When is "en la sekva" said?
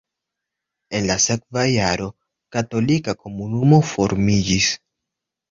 0.99-1.65